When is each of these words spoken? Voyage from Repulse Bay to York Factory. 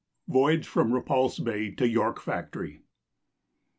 Voyage 0.27 0.65
from 0.65 0.93
Repulse 0.93 1.37
Bay 1.37 1.69
to 1.75 1.87
York 1.87 2.19
Factory. 2.19 2.81